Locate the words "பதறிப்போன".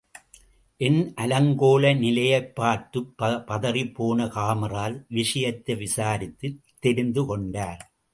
3.23-4.25